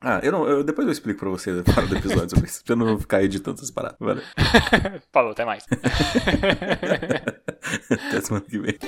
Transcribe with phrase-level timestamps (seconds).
[0.00, 0.46] Ah, eu não.
[0.46, 3.22] Eu, depois eu explico pra você fora do episódio sobre isso, pra eu não ficar
[3.22, 3.98] editando essas paradas.
[3.98, 4.22] Valeu.
[5.12, 5.64] Falou, até mais.
[7.90, 8.78] até semana que vem.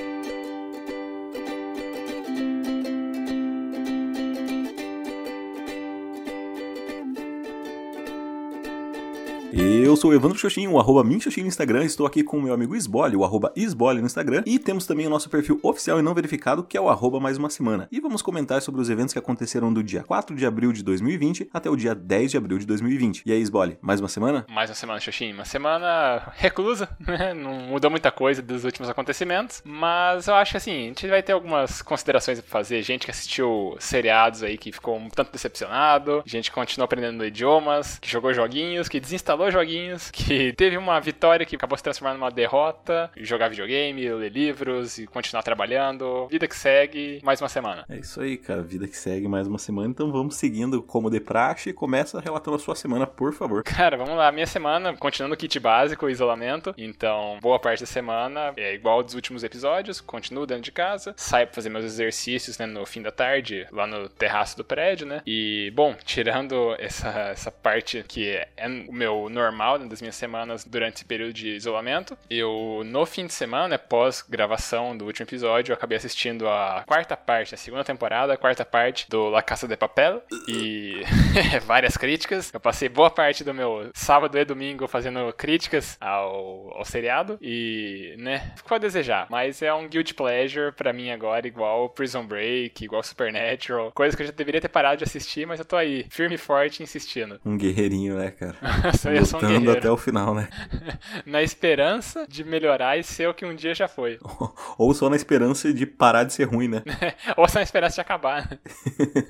[9.60, 12.74] Eu sou o Evandro Xoxin, o arroba no Instagram, estou aqui com o meu amigo
[12.74, 16.14] Isbole, o arroba Isbole no Instagram, e temos também o nosso perfil oficial e não
[16.14, 17.86] verificado, que é o arroba mais uma semana.
[17.92, 21.50] E vamos comentar sobre os eventos que aconteceram do dia 4 de abril de 2020
[21.52, 23.24] até o dia 10 de abril de 2020.
[23.26, 24.46] E aí, Isbole, mais uma semana?
[24.48, 25.32] Mais uma semana, Xoxin.
[25.32, 27.34] Uma semana reclusa, né?
[27.34, 31.22] Não mudou muita coisa dos últimos acontecimentos, mas eu acho que assim, a gente vai
[31.22, 32.80] ter algumas considerações pra fazer.
[32.82, 37.98] Gente que assistiu seriados aí que ficou um tanto decepcionado, gente que continuou aprendendo idiomas,
[37.98, 42.18] que jogou joguinhos, que desinstalou instalou joguinhos, que teve uma vitória que acabou se transformando
[42.18, 46.26] numa derrota, jogar videogame, ler livros e continuar trabalhando.
[46.28, 47.84] Vida que segue, mais uma semana.
[47.88, 48.62] É isso aí, cara.
[48.62, 49.88] Vida que segue, mais uma semana.
[49.88, 51.72] Então vamos seguindo como de praxe.
[51.72, 53.62] Começa relatando a sua semana, por favor.
[53.80, 54.30] Cara, vamos lá.
[54.30, 56.74] Minha semana, continuando o kit básico, isolamento.
[56.76, 60.00] Então, boa parte da semana é igual dos últimos episódios.
[60.00, 61.14] Continuo dentro de casa.
[61.16, 65.06] Saio pra fazer meus exercícios né, no fim da tarde, lá no terraço do prédio,
[65.06, 65.22] né?
[65.26, 68.48] E, bom, tirando essa, essa parte que é
[68.88, 72.16] o meu normal né, das minhas semanas durante esse período de isolamento.
[72.28, 77.16] Eu, no fim de semana, pós gravação do último episódio, eu acabei assistindo a quarta
[77.16, 81.02] parte, a segunda temporada, a quarta parte do La Casa de Papel e
[81.66, 82.52] várias críticas.
[82.52, 88.14] Eu passei boa parte do meu sábado e domingo fazendo críticas ao, ao seriado e,
[88.18, 89.26] né, ficou a desejar.
[89.30, 94.22] Mas é um guilty pleasure pra mim agora, igual Prison Break, igual Supernatural, coisas que
[94.22, 97.40] eu já deveria ter parado de assistir, mas eu tô aí, firme e forte, insistindo.
[97.44, 98.56] Um guerreirinho, né, cara?
[99.16, 99.72] eu guerreiro.
[99.72, 100.48] até o final, né?
[101.24, 104.18] na esperança de melhorar e ser o que um dia já foi.
[104.78, 106.82] Ou só na esperança de parar de ser ruim, né?
[107.36, 108.48] Ou só na esperança de acabar.
[108.50, 108.58] Né?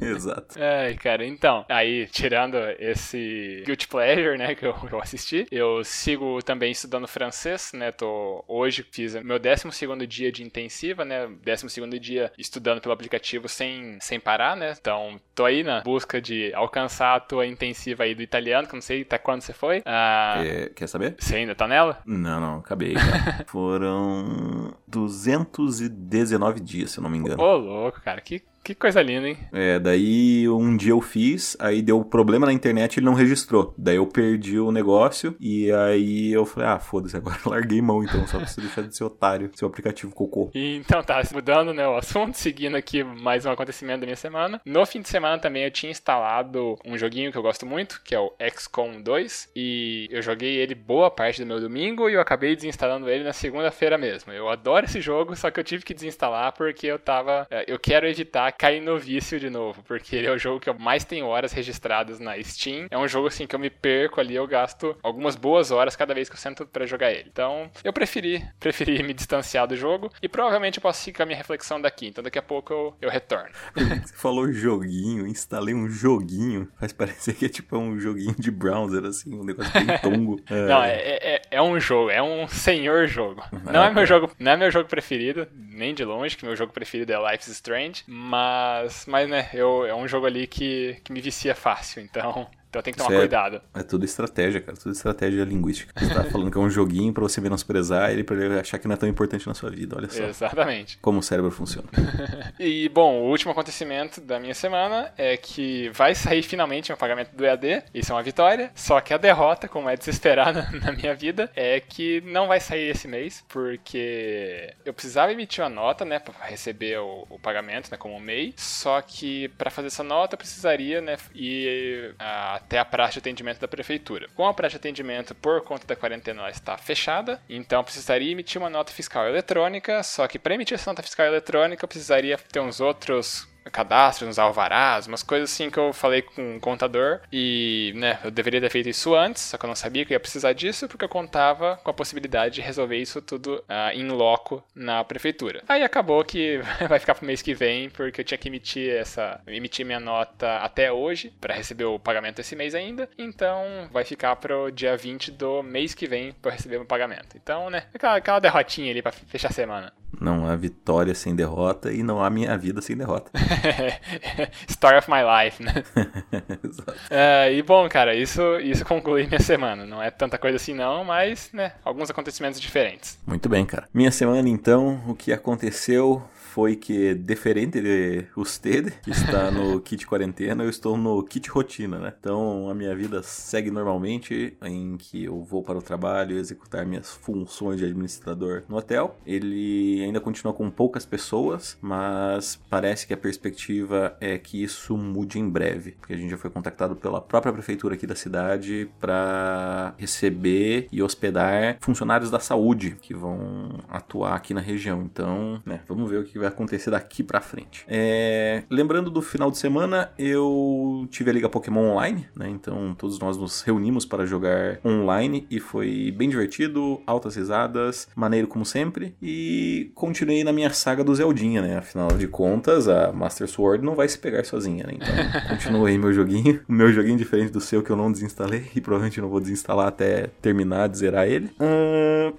[0.00, 0.56] Exato.
[0.58, 6.42] Ai, cara, então, aí, tirando esse Guilty Pleasure, né, que eu, eu assisti, eu sigo
[6.42, 11.68] também estudando francês, né, tô, hoje fiz meu 12 segundo dia de intensiva, né, 12
[11.68, 16.52] segundo dia estudando pelo aplicativo sem, sem parar, né, então tô aí na busca de
[16.54, 20.40] alcançar a tua intensiva aí do italiano, que não sei até quando você foi, ah,
[20.42, 21.16] quer, quer, saber?
[21.18, 21.98] Você ainda tá nela?
[22.06, 22.94] Não, não, acabei.
[23.46, 27.42] Foram 219 dias, se eu não me engano.
[27.42, 29.38] Ô, louco, cara, que que coisa linda, hein?
[29.52, 33.74] É, daí um dia eu fiz, aí deu problema na internet e ele não registrou.
[33.76, 38.02] Daí eu perdi o negócio e aí eu falei, ah, foda-se, agora eu larguei mão
[38.02, 40.50] então, só pra você deixar de ser otário, seu aplicativo cocô.
[40.54, 44.60] E, então tá, mudando né, o assunto, seguindo aqui mais um acontecimento da minha semana.
[44.64, 48.14] No fim de semana também eu tinha instalado um joguinho que eu gosto muito, que
[48.14, 52.20] é o XCOM 2, e eu joguei ele boa parte do meu domingo e eu
[52.20, 54.32] acabei desinstalando ele na segunda-feira mesmo.
[54.32, 57.46] Eu adoro esse jogo, só que eu tive que desinstalar porque eu tava.
[57.50, 60.68] É, eu quero evitar cair no vício de novo, porque ele é o jogo que
[60.68, 62.88] eu mais tenho horas registradas na Steam.
[62.90, 66.12] É um jogo assim que eu me perco ali, eu gasto algumas boas horas cada
[66.12, 67.30] vez que eu sento para jogar ele.
[67.32, 71.38] Então, eu preferi, preferi me distanciar do jogo e provavelmente eu posso ficar a minha
[71.38, 72.08] reflexão daqui.
[72.08, 73.48] Então, daqui a pouco eu, eu retorno.
[74.04, 79.06] Você falou joguinho, instalei um joguinho, faz parecer que é tipo um joguinho de browser,
[79.06, 80.38] assim, um negócio bem tongo.
[80.50, 80.66] É...
[80.66, 83.42] Não, é, é, é, um jogo, é um senhor jogo.
[83.50, 86.54] Ah, não é meu jogo, não é meu jogo preferido, nem de longe, que meu
[86.54, 90.46] jogo preferido é Life is Strange, mas mas, mas né, eu, é um jogo ali
[90.46, 93.60] que, que me vicia fácil, então então tem que tomar é, cuidado.
[93.74, 94.78] É tudo estratégia, cara.
[94.78, 95.92] Tudo estratégia linguística.
[95.98, 98.86] Você tá falando que é um joguinho pra você menosprezar ele, pra ele achar que
[98.86, 99.96] não é tão importante na sua vida.
[99.96, 100.22] Olha só.
[100.22, 100.96] Exatamente.
[100.98, 101.88] Como o cérebro funciona.
[102.60, 107.34] e, bom, o último acontecimento da minha semana é que vai sair finalmente o pagamento
[107.34, 107.82] do EAD.
[107.92, 108.70] Isso é uma vitória.
[108.72, 112.90] Só que a derrota, como é desesperada na minha vida, é que não vai sair
[112.90, 117.96] esse mês, porque eu precisava emitir uma nota, né, pra receber o, o pagamento, né,
[117.96, 118.54] como MEI.
[118.56, 123.18] Só que para fazer essa nota eu precisaria, né, ir a até a praça de
[123.20, 124.28] atendimento da prefeitura.
[124.34, 128.60] Com a praça de atendimento por conta da quarentena ela está fechada, então precisaria emitir
[128.60, 132.80] uma nota fiscal eletrônica, só que para emitir essa nota fiscal eletrônica precisaria ter uns
[132.80, 138.18] outros cadastros, uns alvarás, umas coisas assim que eu falei com o contador e, né,
[138.24, 140.52] eu deveria ter feito isso antes, só que eu não sabia que eu ia precisar
[140.52, 143.62] disso porque eu contava com a possibilidade de resolver isso tudo
[143.92, 145.62] em uh, loco na prefeitura.
[145.68, 149.40] Aí acabou que vai ficar pro mês que vem porque eu tinha que emitir essa,
[149.46, 154.36] emitir minha nota até hoje para receber o pagamento esse mês ainda, então vai ficar
[154.36, 157.36] pro dia 20 do mês que vem para receber o pagamento.
[157.36, 159.92] Então, né, aquela, aquela derrotinha ali para fechar a semana.
[160.20, 163.30] Não há vitória sem derrota e não há minha vida sem derrota.
[164.68, 165.72] Story of my life, né?
[166.62, 166.94] Exato.
[167.10, 169.86] É, e bom, cara, isso, isso conclui minha semana.
[169.86, 173.18] Não é tanta coisa assim não, mas, né, alguns acontecimentos diferentes.
[173.26, 173.88] Muito bem, cara.
[173.92, 180.04] Minha semana, então, o que aconteceu foi que, diferente de usted, que está no kit
[180.04, 182.12] quarentena, eu estou no kit rotina, né?
[182.18, 187.12] Então a minha vida segue normalmente, em que eu vou para o trabalho executar minhas
[187.12, 189.16] funções de administrador no hotel.
[189.24, 195.38] Ele ainda continua com poucas pessoas, mas parece que a perspectiva é que isso mude
[195.38, 199.94] em breve, porque a gente já foi contactado pela própria prefeitura aqui da cidade para
[199.96, 205.02] receber e hospedar funcionários da saúde que vão atuar aqui na região.
[205.02, 207.84] Então, né, vamos ver o que vai acontecer daqui para frente.
[207.88, 208.62] É...
[208.70, 212.48] Lembrando do final de semana, eu tive a Liga Pokémon Online, né?
[212.48, 218.46] Então todos nós nos reunimos para jogar online e foi bem divertido, altas risadas, maneiro
[218.46, 219.14] como sempre.
[219.22, 221.78] E continuei na minha saga do Zeldinha, né?
[221.78, 224.94] Afinal de contas, a Master Sword não vai se pegar sozinha, né?
[224.96, 225.14] Então
[225.48, 226.60] continuei meu joguinho.
[226.68, 229.88] O meu joguinho diferente do seu que eu não desinstalei e provavelmente não vou desinstalar
[229.88, 231.50] até terminar de zerar ele.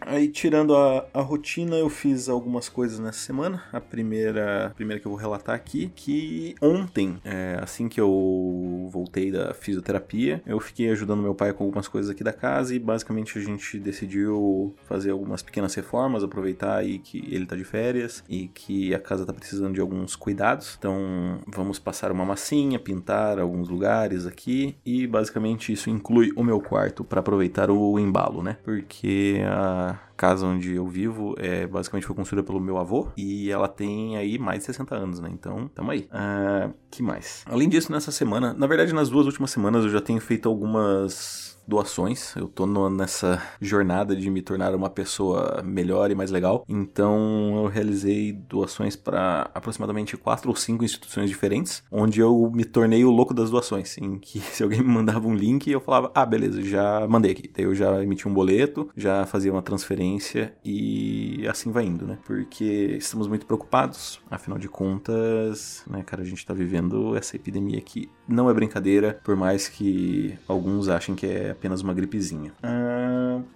[0.02, 3.64] Aí tirando a, a rotina, eu fiz algumas coisas nessa semana.
[3.72, 9.30] A primeira, primeira que eu vou relatar aqui, que ontem, é, assim que eu voltei
[9.30, 13.38] da fisioterapia, eu fiquei ajudando meu pai com algumas coisas aqui da casa e basicamente
[13.38, 18.48] a gente decidiu fazer algumas pequenas reformas, aproveitar aí que ele tá de férias e
[18.48, 20.76] que a casa tá precisando de alguns cuidados.
[20.80, 26.62] Então, vamos passar uma massinha, pintar alguns lugares aqui e basicamente isso inclui o meu
[26.62, 28.58] quarto para aproveitar o embalo, né?
[28.64, 33.68] Porque a casa onde eu vivo é basicamente foi construída pelo meu avô e ela
[33.68, 35.28] tem aí mais de 60 anos, né?
[35.34, 36.08] Então, tamo aí.
[36.12, 37.44] Uh, que mais?
[37.48, 41.60] Além disso, nessa semana, na verdade, nas duas últimas semanas eu já tenho feito algumas
[41.72, 42.36] doações.
[42.36, 46.66] Eu tô no, nessa jornada de me tornar uma pessoa melhor e mais legal.
[46.68, 53.06] Então eu realizei doações para aproximadamente quatro ou cinco instituições diferentes, onde eu me tornei
[53.06, 56.26] o louco das doações, em que se alguém me mandava um link, eu falava: "Ah,
[56.26, 57.50] beleza, já mandei aqui".
[57.56, 62.18] Daí eu já emiti um boleto, já fazia uma transferência e assim vai indo, né?
[62.26, 67.78] Porque estamos muito preocupados, afinal de contas, né, cara, a gente tá vivendo essa epidemia
[67.78, 68.10] aqui.
[68.28, 72.52] Não é brincadeira, por mais que alguns achem que é apenas uma gripezinha.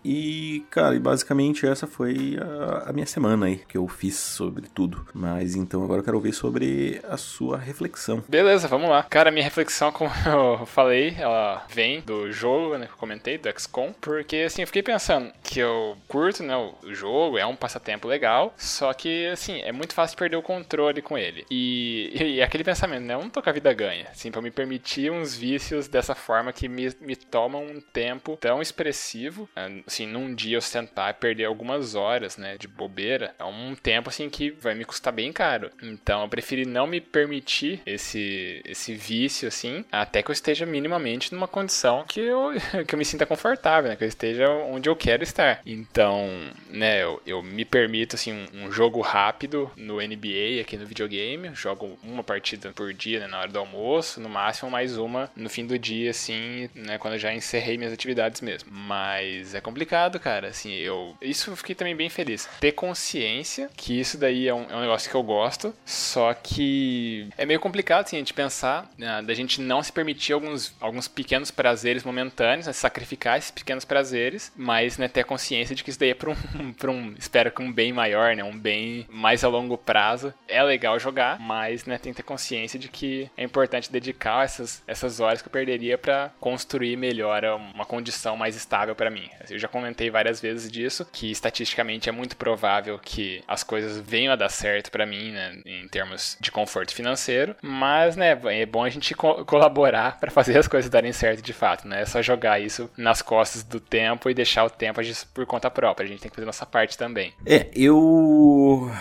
[0.03, 4.67] E, cara, e basicamente essa foi a, a, minha semana aí, que eu fiz sobre
[4.67, 5.05] tudo.
[5.13, 8.23] Mas então agora eu quero ouvir sobre a sua reflexão.
[8.27, 9.03] Beleza, vamos lá.
[9.03, 13.49] Cara, minha reflexão, como eu falei, ela vem do jogo, né, que eu comentei, do
[13.59, 18.07] XCOM, porque assim, eu fiquei pensando que eu curto, né, o jogo, é um passatempo
[18.07, 21.45] legal, só que, assim, é muito fácil perder o controle com ele.
[21.49, 24.41] E, e, e aquele pensamento, né, eu não tô com a vida ganha, assim, pra
[24.41, 29.49] me permitir uns vícios dessa forma que me, me tomam um tempo tão expressivo,
[29.85, 34.09] assim, num dia eu sentar e perder algumas horas, né, de bobeira, é um tempo,
[34.09, 35.69] assim, que vai me custar bem caro.
[35.81, 41.33] Então, eu preferi não me permitir esse, esse vício, assim, até que eu esteja minimamente
[41.33, 42.51] numa condição que eu,
[42.87, 45.61] que eu me sinta confortável, né, que eu esteja onde eu quero estar.
[45.65, 46.29] Então,
[46.69, 51.51] né, eu, eu me permito, assim, um, um jogo rápido no NBA, aqui no videogame,
[51.53, 55.49] jogo uma partida por dia, né, na hora do almoço, no máximo mais uma no
[55.49, 58.69] fim do dia, assim, né, quando eu já encerrei minhas atividades mesmo.
[58.71, 60.47] Mas é complicado, cara.
[60.47, 61.15] Assim, eu.
[61.21, 62.47] Isso eu fiquei também bem feliz.
[62.59, 67.29] Ter consciência que isso daí é um, é um negócio que eu gosto, só que
[67.37, 71.07] é meio complicado, assim, a gente pensar, né, da gente não se permitir alguns, alguns
[71.07, 75.89] pequenos prazeres momentâneos, né, sacrificar esses pequenos prazeres, mas, né, ter a consciência de que
[75.89, 79.05] isso daí é pra um, pra um espero que um bem maior, né, um bem
[79.09, 80.33] mais a longo prazo.
[80.47, 84.83] É legal jogar, mas, né, tem que ter consciência de que é importante dedicar essas,
[84.87, 87.43] essas horas que eu perderia para construir melhor
[87.73, 89.29] uma condição mais estável para mim.
[89.49, 94.33] Eu já comentei várias vezes disso, que estatisticamente é muito provável que as coisas venham
[94.33, 98.83] a dar certo para mim, né, em termos de conforto financeiro, mas, né, é bom
[98.83, 102.01] a gente co colaborar para fazer as coisas darem certo de fato, né?
[102.01, 105.69] É só jogar isso nas costas do tempo e deixar o tempo agir por conta
[105.69, 106.05] própria.
[106.05, 107.33] A gente tem que fazer nossa parte também.
[107.45, 108.91] É, eu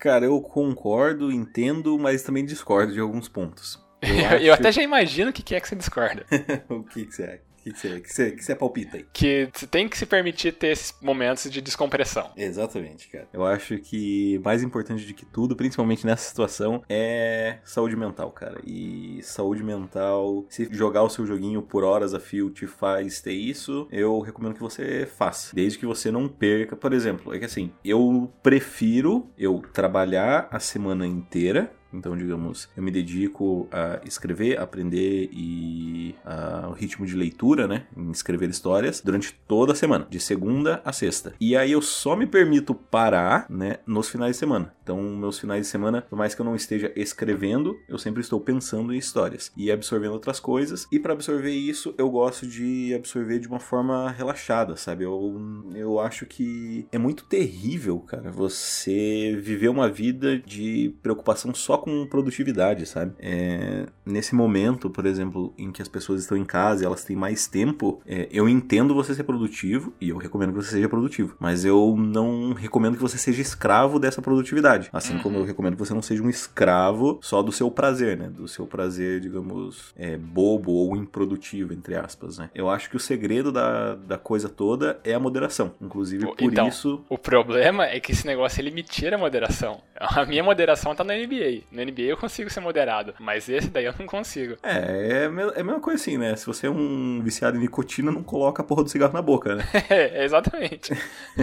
[0.00, 3.78] Cara, eu concordo, entendo, mas também discordo de alguns pontos.
[4.00, 4.44] Eu, acho...
[4.44, 6.24] eu até já imagino o que é que você discorda.
[6.70, 7.40] o que, que você é?
[7.60, 9.06] O que você, que, que palpita aí?
[9.12, 12.30] Que você tem que se permitir ter esses momentos de descompressão.
[12.36, 13.28] Exatamente, cara.
[13.32, 18.60] Eu acho que mais importante do que tudo, principalmente nessa situação, é saúde mental, cara.
[18.64, 23.32] E saúde mental, se jogar o seu joguinho por horas a fio te faz ter
[23.32, 25.54] isso, eu recomendo que você faça.
[25.54, 26.76] Desde que você não perca.
[26.76, 32.82] Por exemplo, é que assim, eu prefiro eu trabalhar a semana inteira então, digamos, eu
[32.82, 39.00] me dedico a escrever, aprender e uh, o ritmo de leitura, né, em escrever histórias
[39.00, 41.34] durante toda a semana, de segunda a sexta.
[41.40, 44.72] E aí eu só me permito parar, né, nos finais de semana.
[44.82, 48.40] Então, meus finais de semana, por mais que eu não esteja escrevendo, eu sempre estou
[48.40, 50.86] pensando em histórias e absorvendo outras coisas.
[50.90, 55.04] E para absorver isso, eu gosto de absorver de uma forma relaxada, sabe?
[55.04, 55.40] Eu,
[55.74, 62.06] eu acho que é muito terrível, cara, você viver uma vida de preocupação só com
[62.06, 63.12] produtividade, sabe?
[63.18, 67.16] É, nesse momento, por exemplo, em que as pessoas estão em casa e elas têm
[67.16, 71.36] mais tempo, é, eu entendo você ser produtivo e eu recomendo que você seja produtivo,
[71.38, 74.88] mas eu não recomendo que você seja escravo dessa produtividade.
[74.92, 75.22] Assim uhum.
[75.22, 78.28] como eu recomendo que você não seja um escravo só do seu prazer, né?
[78.28, 82.50] Do seu prazer, digamos, é, bobo ou improdutivo, entre aspas, né?
[82.54, 85.74] Eu acho que o segredo da, da coisa toda é a moderação.
[85.80, 87.04] Inclusive, por então, isso.
[87.08, 89.80] O problema é que esse negócio ele me tira a moderação.
[90.20, 91.62] A minha moderação tá na NBA.
[91.70, 94.56] No NBA eu consigo ser moderado, mas esse daí eu não consigo.
[94.62, 96.34] É, é, é a mesma coisa assim, né?
[96.36, 99.56] Se você é um viciado em nicotina, não coloca a porra do cigarro na boca,
[99.56, 99.64] né?
[99.90, 100.94] é, exatamente.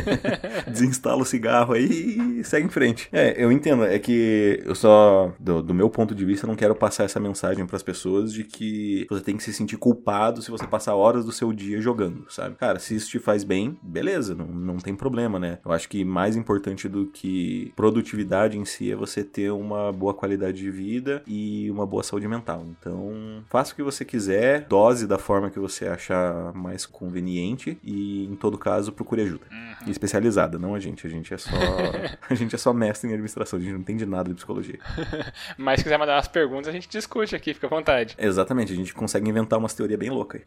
[0.67, 3.07] Desinstala o cigarro aí e segue em frente.
[3.11, 3.83] É, eu entendo.
[3.83, 7.65] É que eu só, do, do meu ponto de vista, não quero passar essa mensagem
[7.65, 11.25] para as pessoas de que você tem que se sentir culpado se você passar horas
[11.25, 12.55] do seu dia jogando, sabe?
[12.55, 15.59] Cara, se isso te faz bem, beleza, não, não tem problema, né?
[15.63, 20.13] Eu acho que mais importante do que produtividade em si é você ter uma boa
[20.13, 22.65] qualidade de vida e uma boa saúde mental.
[22.79, 28.25] Então, faça o que você quiser, dose da forma que você achar mais conveniente e,
[28.25, 29.45] em todo caso, procure ajuda.
[29.51, 29.91] Uhum.
[29.91, 31.05] Especializada, não a gente.
[31.05, 31.49] A gente é só
[32.29, 34.79] a gente é só mestre em administração, a gente não entende nada de psicologia.
[35.57, 38.15] Mas se quiser mandar umas perguntas, a gente discute aqui, fica à vontade.
[38.17, 40.43] Exatamente, a gente consegue inventar umas teorias bem loucas aí.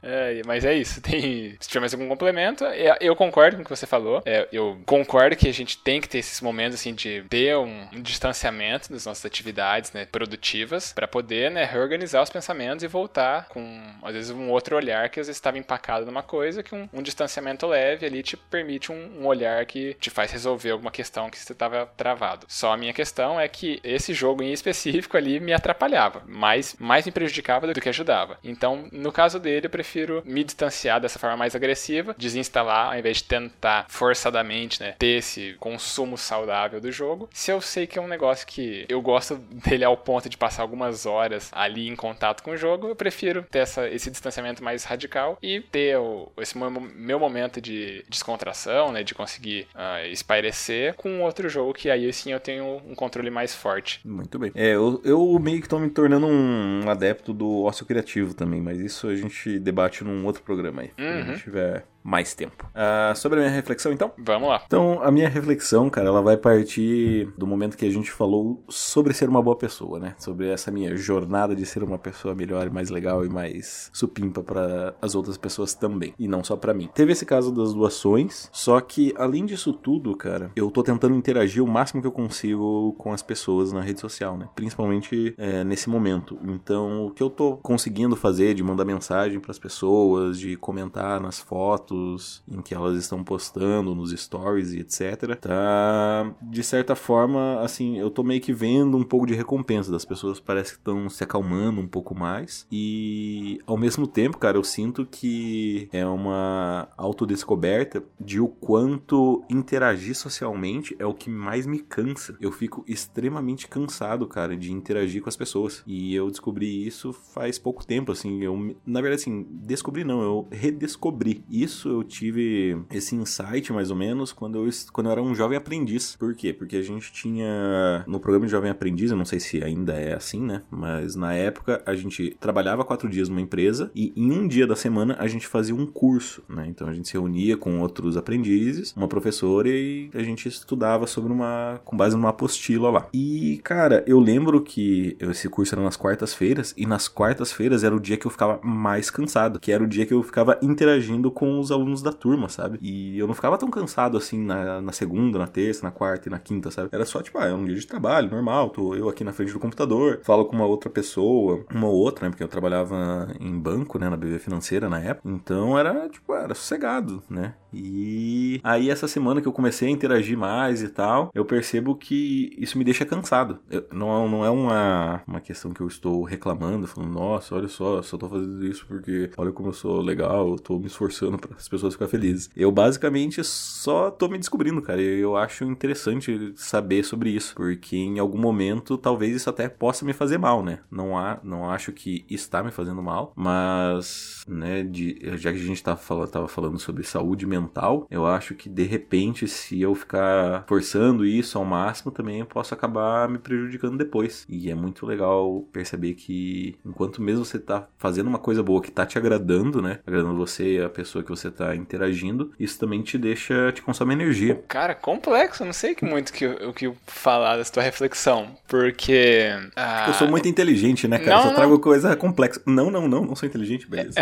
[0.02, 1.00] é, mas é isso.
[1.00, 4.22] Tem, se tiver mais algum complemento, é, eu concordo com o que você falou.
[4.24, 7.86] É, eu concordo que a gente tem que ter esses momentos assim de ter um,
[7.92, 13.46] um distanciamento das nossas atividades né, produtivas para poder né, reorganizar os pensamentos e voltar
[13.48, 16.88] com, às vezes, um outro olhar que às vezes estava empacado numa coisa que um,
[16.92, 21.30] um distanciamento leve ali te permite um, um olhar que te faz resolver alguma questão
[21.30, 22.46] que você estava travado.
[22.48, 27.06] Só a minha questão é que esse jogo em específico ali me atrapalhava, mais, mais
[27.06, 28.38] me prejudicava do que ajudava.
[28.42, 33.18] Então, no caso dele, eu prefiro me distanciar dessa forma mais agressiva, desinstalar ao invés
[33.18, 37.19] de tentar forçadamente, né, ter esse consumo saudável do jogo.
[37.32, 39.36] Se eu sei que é um negócio que eu gosto
[39.66, 43.44] dele ao ponto de passar algumas horas ali em contato com o jogo, eu prefiro
[43.50, 48.92] ter essa, esse distanciamento mais radical e ter o, esse meu, meu momento de descontração,
[48.92, 53.30] né, de conseguir uh, espairecer com outro jogo que aí sim eu tenho um controle
[53.30, 54.00] mais forte.
[54.04, 54.52] Muito bem.
[54.54, 58.78] É, eu, eu meio que tô me tornando um adepto do ócio criativo também, mas
[58.78, 60.90] isso a gente debate num outro programa aí.
[60.98, 61.04] Uhum.
[61.04, 62.66] Se a gente tiver mais tempo.
[62.70, 64.12] Uh, sobre a minha reflexão, então?
[64.18, 64.62] Vamos lá.
[64.66, 69.12] Então, a minha reflexão, cara, ela vai partir do momento que a gente falou sobre
[69.12, 70.14] ser uma boa pessoa, né?
[70.18, 74.42] Sobre essa minha jornada de ser uma pessoa melhor e mais legal e mais supimpa
[74.42, 76.14] para as outras pessoas também.
[76.18, 76.88] E não só para mim.
[76.94, 81.62] Teve esse caso das doações, só que além disso tudo, cara, eu tô tentando interagir
[81.62, 84.48] o máximo que eu consigo com as pessoas na rede social, né?
[84.54, 86.38] Principalmente é, nesse momento.
[86.44, 91.20] Então, o que eu tô conseguindo fazer de mandar mensagem para as pessoas, de comentar
[91.20, 95.36] nas fotos, fotos em que elas estão postando nos stories e etc.
[95.40, 100.04] Tá, de certa forma, assim, eu tô meio que vendo um pouco de recompensa das
[100.04, 104.64] pessoas, parece que estão se acalmando um pouco mais e ao mesmo tempo, cara, eu
[104.64, 111.80] sinto que é uma autodescoberta de o quanto interagir socialmente é o que mais me
[111.80, 112.36] cansa.
[112.40, 115.82] Eu fico extremamente cansado, cara, de interagir com as pessoas.
[115.86, 120.48] E eu descobri isso faz pouco tempo, assim, eu na verdade assim, descobri não, eu
[120.50, 125.22] redescobri isso isso eu tive esse insight, mais ou menos, quando eu, quando eu era
[125.22, 126.14] um jovem aprendiz.
[126.16, 126.52] Por quê?
[126.52, 128.04] Porque a gente tinha.
[128.06, 130.62] No programa de jovem aprendiz, eu não sei se ainda é assim, né?
[130.70, 134.76] Mas na época a gente trabalhava quatro dias numa empresa e em um dia da
[134.76, 136.66] semana a gente fazia um curso, né?
[136.68, 141.32] Então a gente se reunia com outros aprendizes, uma professora e a gente estudava sobre
[141.32, 141.80] uma.
[141.84, 143.08] com base numa apostila lá.
[143.12, 148.00] E, cara, eu lembro que esse curso era nas quartas-feiras e nas quartas-feiras era o
[148.00, 151.58] dia que eu ficava mais cansado, que era o dia que eu ficava interagindo com
[151.58, 152.78] os alunos da turma, sabe?
[152.80, 156.30] E eu não ficava tão cansado assim na, na segunda, na terça, na quarta e
[156.30, 156.88] na quinta, sabe?
[156.92, 159.52] Era só, tipo, ah, é um dia de trabalho, normal, tô eu aqui na frente
[159.52, 162.30] do computador, falo com uma outra pessoa, uma ou outra, né?
[162.30, 164.08] Porque eu trabalhava em banco, né?
[164.08, 165.28] Na BB Financeira na época.
[165.28, 167.54] Então era, tipo, era sossegado, né?
[167.72, 172.54] E aí essa semana que eu comecei a interagir mais e tal, eu percebo que
[172.58, 173.58] isso me deixa cansado.
[173.70, 178.02] Eu, não, não é uma, uma questão que eu estou reclamando, falando, nossa, olha só,
[178.02, 181.58] só tô fazendo isso porque olha como eu sou legal, eu tô me esforçando para
[181.60, 182.50] as pessoas ficam felizes.
[182.56, 185.00] Eu basicamente só tô me descobrindo, cara.
[185.00, 190.12] Eu acho interessante saber sobre isso, porque em algum momento talvez isso até possa me
[190.12, 190.80] fazer mal, né?
[190.90, 195.62] Não há, não acho que está me fazendo mal, mas, né, de, já que a
[195.62, 195.96] gente tá
[196.30, 201.58] tava falando sobre saúde mental, eu acho que de repente se eu ficar forçando isso
[201.58, 204.46] ao máximo também eu posso acabar me prejudicando depois.
[204.48, 208.90] E é muito legal perceber que enquanto mesmo você tá fazendo uma coisa boa que
[208.90, 210.00] tá te agradando, né?
[210.06, 214.62] Agradando você, a pessoa que você tá interagindo, isso também te deixa, te consome energia.
[214.68, 219.48] Cara, complexo, não sei muito que, o que falar da tua reflexão, porque...
[219.76, 220.06] Ah...
[220.08, 221.30] Eu sou muito inteligente, né, cara?
[221.30, 221.56] Não, eu só não.
[221.56, 222.60] trago coisa complexa.
[222.66, 224.18] Não, não, não, não sou inteligente, beleza.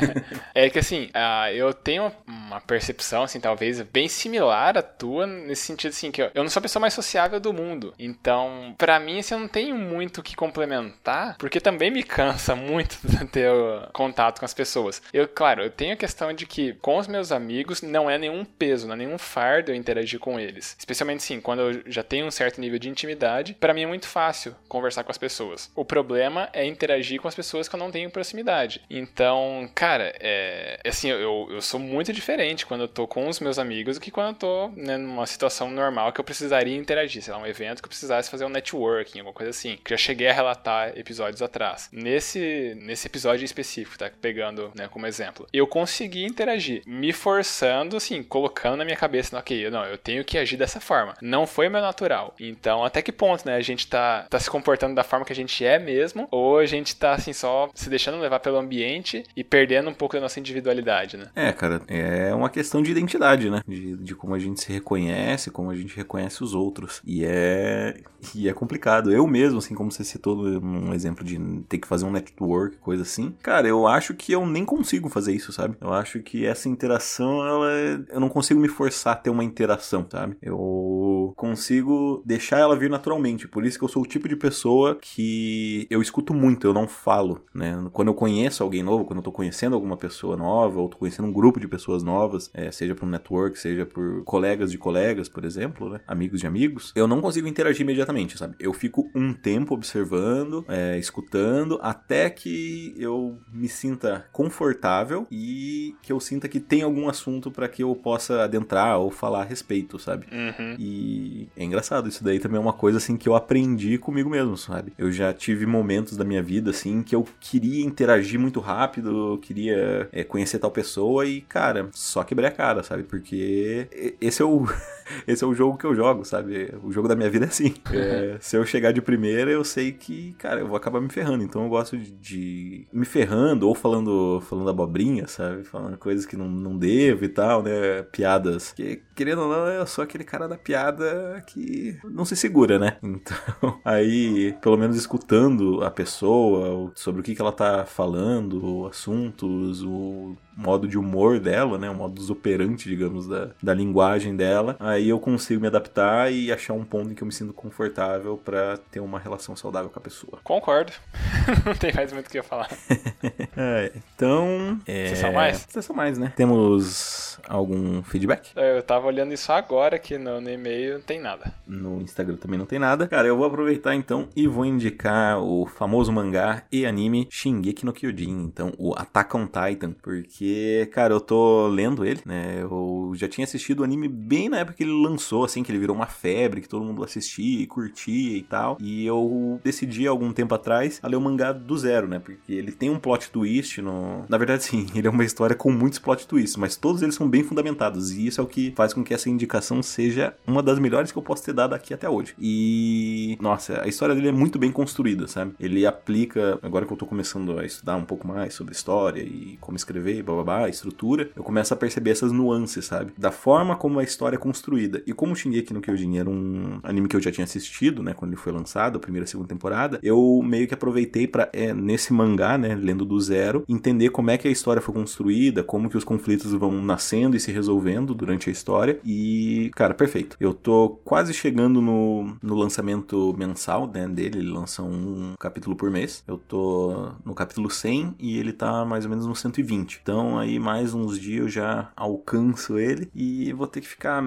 [0.54, 5.62] é que assim, uh, eu tenho uma percepção, assim, talvez bem similar à tua, nesse
[5.62, 7.94] sentido, assim, que eu, eu não sou a pessoa mais sociável do mundo.
[7.98, 12.54] Então, para mim, assim, eu não tenho muito o que complementar, porque também me cansa
[12.56, 13.50] muito ter
[13.92, 15.02] contato com as pessoas.
[15.12, 18.44] Eu, claro, eu tenho a questão de que com os meus amigos não é nenhum
[18.44, 20.76] peso, não é nenhum fardo eu interagir com eles.
[20.78, 24.06] Especialmente, sim, quando eu já tenho um certo nível de intimidade, para mim é muito
[24.06, 25.70] fácil conversar com as pessoas.
[25.74, 28.82] O problema é interagir com as pessoas que eu não tenho proximidade.
[28.90, 33.58] Então, cara, é, assim, eu, eu sou muito diferente quando eu tô com os meus
[33.58, 37.32] amigos do que quando eu tô né, numa situação normal que eu precisaria interagir, sei
[37.32, 40.28] lá, um evento que eu precisasse fazer um networking, alguma coisa assim, que já cheguei
[40.28, 41.88] a relatar episódios atrás.
[41.92, 44.10] Nesse, nesse episódio específico, tá?
[44.20, 46.55] Pegando, né, como exemplo, eu consegui interagir,
[46.86, 51.14] me forçando, assim, colocando na minha cabeça, ok, não, eu tenho que agir dessa forma.
[51.20, 52.34] Não foi meu natural.
[52.38, 55.36] Então, até que ponto, né, a gente tá, tá se comportando da forma que a
[55.36, 59.44] gente é mesmo, ou a gente tá, assim, só se deixando levar pelo ambiente e
[59.44, 61.26] perdendo um pouco da nossa individualidade, né?
[61.34, 63.62] É, cara, é uma questão de identidade, né?
[63.66, 67.00] De, de como a gente se reconhece, como a gente reconhece os outros.
[67.04, 67.96] E é,
[68.34, 69.12] e é complicado.
[69.12, 73.02] Eu mesmo, assim, como você citou um exemplo de ter que fazer um network, coisa
[73.02, 73.34] assim.
[73.42, 75.76] Cara, eu acho que eu nem consigo fazer isso, sabe?
[75.80, 78.00] Eu acho que essa interação, ela é...
[78.10, 80.36] eu não consigo me forçar a ter uma interação, sabe?
[80.40, 83.48] Eu consigo deixar ela vir naturalmente.
[83.48, 86.88] Por isso que eu sou o tipo de pessoa que eu escuto muito, eu não
[86.88, 87.88] falo, né?
[87.92, 91.28] Quando eu conheço alguém novo, quando eu tô conhecendo alguma pessoa nova, ou tô conhecendo
[91.28, 95.28] um grupo de pessoas novas, é, seja por um network, seja por colegas de colegas,
[95.28, 96.00] por exemplo, né?
[96.06, 98.54] Amigos de amigos, eu não consigo interagir imediatamente, sabe?
[98.58, 106.12] Eu fico um tempo observando, é, escutando, até que eu me sinta confortável e que
[106.12, 109.98] eu sinta que tem algum assunto para que eu possa adentrar ou falar a respeito,
[109.98, 110.26] sabe?
[110.32, 110.76] Uhum.
[110.78, 114.56] E é engraçado, isso daí também é uma coisa assim que eu aprendi comigo mesmo,
[114.56, 114.92] sabe?
[114.98, 119.38] Eu já tive momentos da minha vida assim que eu queria interagir muito rápido, eu
[119.38, 123.04] queria é, conhecer tal pessoa e, cara, só quebrei a cara, sabe?
[123.04, 123.88] Porque
[124.20, 124.66] esse é o
[125.26, 126.72] esse é o jogo que eu jogo, sabe?
[126.82, 127.74] O jogo da minha vida é assim.
[127.92, 131.44] É, se eu chegar de primeira, eu sei que, cara, eu vou acabar me ferrando.
[131.44, 135.64] Então eu gosto de, de me ferrando ou falando, falando abobrinha, sabe?
[135.64, 138.02] Falando coisas que não, não devo e tal, né?
[138.12, 138.72] Piadas.
[138.72, 142.96] Que, querendo ou não, eu sou aquele cara da piada que não se segura, né?
[143.26, 149.82] Então, aí, pelo menos escutando a pessoa sobre o que, que ela tá falando, assuntos,
[149.82, 151.90] o modo de humor dela, né?
[151.90, 154.76] O modo operante, digamos, da, da linguagem dela.
[154.80, 158.40] Aí eu consigo me adaptar e achar um ponto em que eu me sinto confortável
[158.42, 160.38] para ter uma relação saudável com a pessoa.
[160.42, 160.92] Concordo.
[161.64, 162.70] Não tem mais muito o que eu falar.
[163.56, 164.80] é, então.
[164.86, 165.06] É...
[165.06, 165.66] Vocês são mais?
[165.68, 166.32] Vocês são mais, né?
[166.34, 168.50] Temos algum feedback?
[168.56, 171.52] Eu tava olhando isso agora que no, no e-mail não tem nada.
[171.66, 173.06] No Instagram também não tem nada.
[173.06, 177.92] Cara, eu vou aproveitar então e vou indicar o famoso mangá e anime Shingeki no
[177.92, 178.44] Kyojin.
[178.44, 179.92] Então, o Attack on Titan.
[180.02, 182.58] Porque porque, cara, eu tô lendo ele, né?
[182.62, 185.78] Eu já tinha assistido o anime bem na época que ele lançou, assim, que ele
[185.78, 188.78] virou uma febre, que todo mundo assistia e curtia e tal.
[188.80, 192.20] E eu decidi algum tempo atrás a ler o mangá do zero, né?
[192.20, 194.24] Porque ele tem um plot twist no.
[194.28, 197.28] Na verdade, sim, ele é uma história com muitos plot twists, mas todos eles são
[197.28, 198.12] bem fundamentados.
[198.12, 201.18] E isso é o que faz com que essa indicação seja uma das melhores que
[201.18, 202.34] eu posso ter dado aqui até hoje.
[202.38, 203.36] E.
[203.40, 205.54] Nossa, a história dele é muito bem construída, sabe?
[205.58, 206.58] Ele aplica.
[206.62, 210.22] Agora que eu tô começando a estudar um pouco mais sobre história e como escrever,
[210.22, 213.12] blá blá, a estrutura, eu começo a perceber essas nuances, sabe?
[213.16, 215.02] Da forma como a história é construída.
[215.06, 218.32] E como Shingeki no Kyojin era um anime que eu já tinha assistido, né, quando
[218.32, 222.12] ele foi lançado, a primeira e segunda temporada, eu meio que aproveitei para é, nesse
[222.12, 225.96] mangá, né, lendo do zero, entender como é que a história foi construída, como que
[225.96, 228.98] os conflitos vão nascendo e se resolvendo durante a história.
[229.04, 230.36] E, cara, perfeito.
[230.40, 235.90] Eu tô quase chegando no, no lançamento mensal né, dele, ele lança um capítulo por
[235.90, 236.22] mês.
[236.26, 240.00] Eu tô no capítulo 100 e ele tá mais ou menos no 120.
[240.02, 244.22] Então aí mais uns dias eu já alcanço ele e vou ter que ficar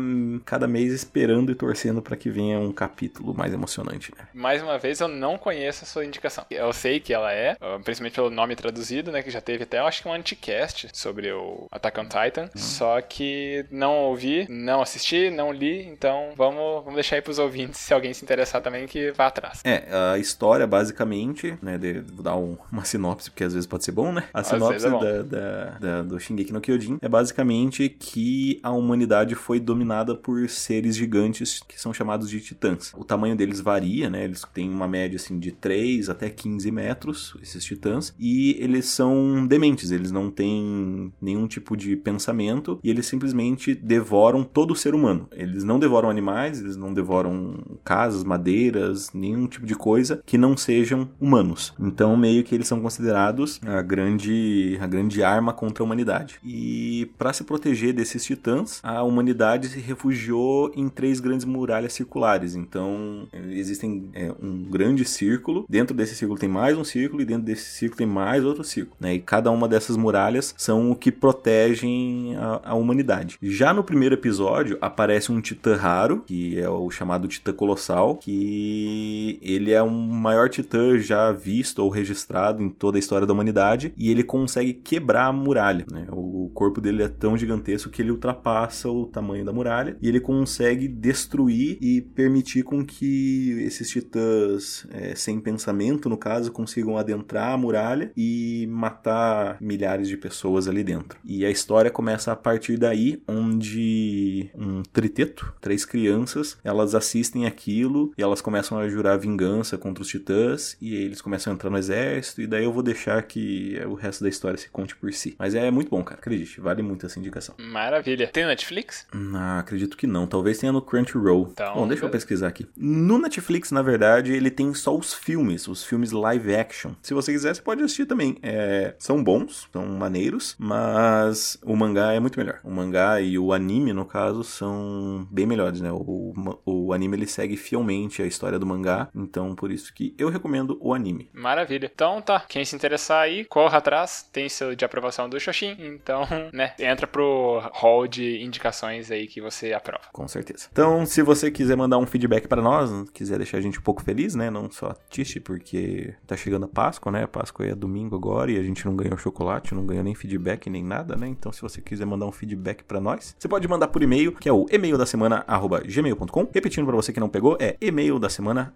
[0.46, 4.14] cada mês esperando e torcendo para que venha um capítulo mais emocionante.
[4.18, 4.28] Né?
[4.34, 6.46] Mais uma vez, eu não conheço a sua indicação.
[6.50, 9.86] Eu sei que ela é, principalmente pelo nome traduzido, né, que já teve até, eu
[9.86, 12.58] acho que um anticast sobre o Attack on Titan, hum.
[12.58, 17.80] só que não ouvi, não assisti, não li, então vamos, vamos deixar aí pros ouvintes,
[17.80, 19.62] se alguém se interessar também, que vá atrás.
[19.64, 23.84] É, a história, basicamente, né, de, vou dar um, uma sinopse, porque às vezes pode
[23.84, 24.24] ser bom, né?
[24.34, 29.36] A sinopse é da, da, da, do Shingeki no Kyojin é basicamente que a humanidade
[29.36, 32.94] foi dominada por seres gigantes que são chamados de titãs.
[32.98, 34.24] O tamanho deles varia, né?
[34.24, 39.46] Eles têm uma média assim de 3 até 15 metros, esses titãs, e eles são
[39.48, 44.94] dementes, eles não têm nenhum tipo de pensamento e eles simplesmente devoram todo o ser
[44.94, 45.28] humano.
[45.32, 50.56] Eles não devoram animais, eles não devoram casas, madeiras, nenhum tipo de coisa que não
[50.56, 51.74] sejam humanos.
[51.80, 56.40] Então, meio que eles são considerados a grande, a grande arma contra a humanidade.
[56.44, 62.56] E para se proteger desses titãs, a humanidade se refugiou em três grandes muralhas circulares.
[62.56, 67.44] Então, existem é, um grande círculo, dentro desse círculo tem mais um círculo, e dentro
[67.44, 68.98] desse círculo tem mais outro círculo.
[69.00, 69.16] Né?
[69.16, 73.38] E cada uma dessas muralhas são o que protegem a, a humanidade.
[73.42, 79.38] Já no primeiro episódio, aparece um titã raro, que é o chamado titã colossal, que
[79.42, 83.94] ele é o maior titã já visto ou registrado em toda a história da humanidade,
[83.96, 85.59] e ele consegue quebrar a muralha.
[85.92, 86.08] Né?
[86.12, 90.20] O corpo dele é tão gigantesco que ele ultrapassa o tamanho da muralha, e ele
[90.20, 97.54] consegue destruir e permitir com que esses titãs é, sem pensamento, no caso, consigam adentrar
[97.54, 101.20] a muralha e matar milhares de pessoas ali dentro.
[101.24, 108.12] E a história começa a partir daí, onde um triteto, três crianças, elas assistem aquilo
[108.18, 111.78] e elas começam a jurar vingança contra os titãs e eles começam a entrar no
[111.78, 115.36] exército e daí eu vou deixar que o resto da história se conte por si.
[115.38, 117.56] Mas é muito bom, cara, acredite, vale muito essa indicação.
[117.58, 118.28] Maravilha.
[118.28, 119.08] Tem Netflix?
[119.34, 121.50] Ah, acredito que não, talvez tenha no Crunchyroll.
[121.52, 122.68] Então, bom, deixa eu pesquisar aqui.
[122.76, 126.92] No Netflix, na verdade, ele tem só os filmes, os filmes live action.
[127.02, 128.38] Se você quiser, você pode assistir também.
[128.42, 132.60] É, são bons, são maneiros, mas o mangá é muito melhor.
[132.64, 135.92] O mangá e o anime, no caso, são bem melhores, né?
[135.92, 136.34] O,
[136.66, 140.78] o anime ele segue fielmente a história do mangá, então por isso que eu recomendo
[140.82, 141.30] o anime.
[141.34, 141.90] Maravilha.
[141.94, 146.28] Então tá, quem se interessar aí, corra atrás, tem seu de aprovação do Xoxin, então,
[146.54, 150.04] né, entra pro hall de indicações aí que você aprova.
[150.12, 150.68] Com certeza.
[150.72, 154.04] Então, se você quiser mandar um feedback para nós, quiser deixar a gente um pouco
[154.04, 157.24] feliz, né, não só triste porque tá chegando a Páscoa, né?
[157.24, 160.70] A Páscoa é domingo agora e a gente não ganhou chocolate, não ganhou nem feedback
[160.70, 161.28] nem nada, né?
[161.28, 164.48] Então, se você quiser mandar um feedback para nós, você pode mandar por e-mail, que
[164.48, 165.46] é o e-mail da semana
[165.86, 166.48] gmail.com.
[166.54, 168.74] Repetindo para você que não pegou, é e-mail da semana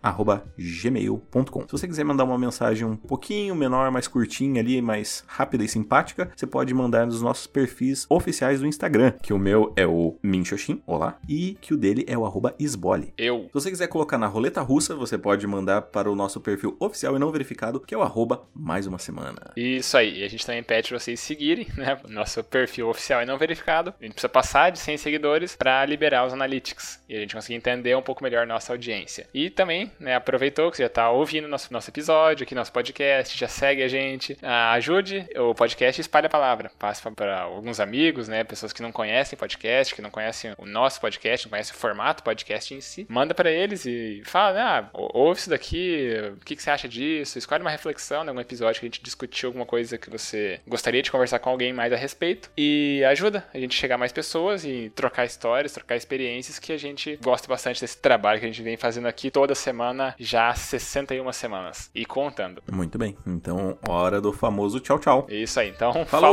[0.57, 1.61] gmail.com.
[1.61, 5.67] Se você quiser mandar uma mensagem um pouquinho menor, mais curtinha ali, mais rápida e
[5.67, 10.19] simpática, você pode mandar nos nossos perfis oficiais do Instagram, que o meu é o
[10.21, 13.11] Minxoxin, olá, e que o dele é o arroba Esbole.
[13.17, 13.45] Eu.
[13.45, 17.15] Se você quiser colocar na roleta russa, você pode mandar para o nosso perfil oficial
[17.15, 19.51] e não verificado, que é o arroba mais uma semana.
[19.57, 23.25] Isso aí, e a gente também pede para vocês seguirem, né, nosso perfil oficial e
[23.25, 23.91] não verificado.
[23.99, 27.55] A gente precisa passar de 100 seguidores para liberar os analytics e a gente conseguir
[27.55, 29.27] entender um pouco melhor nossa audiência.
[29.33, 33.35] E também, né, aproveitou que você já está ouvindo nosso, nosso episódio aqui, nosso podcast,
[33.35, 36.42] já segue a gente, ah, ajude o podcast e espalhe a palavra.
[36.77, 40.99] Passe para alguns amigos, né, pessoas que não conhecem podcast, que não conhecem o nosso
[40.99, 43.05] podcast, não conhecem o formato podcast em si.
[43.09, 46.09] Manda para eles e fala, ah, ouve isso daqui,
[46.41, 47.37] o que, que você acha disso?
[47.37, 51.11] Escolhe uma reflexão algum episódio que a gente discutiu alguma coisa que você gostaria de
[51.11, 52.49] conversar com alguém mais a respeito.
[52.57, 56.77] E ajuda a gente chegar a mais pessoas e trocar histórias, trocar experiências que a
[56.77, 60.55] gente gosta bastante desse trabalho que a gente vem fazendo aqui toda semana, já há
[60.55, 61.89] 61 semanas.
[61.93, 62.61] E contando.
[62.71, 63.15] Muito bem.
[63.25, 65.27] Então, hora do famoso tchau, tchau.
[65.29, 65.69] Isso aí.
[65.69, 66.07] Então, falou.
[66.07, 66.32] falou.